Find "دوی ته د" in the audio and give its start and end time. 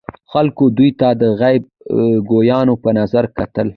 0.77-1.23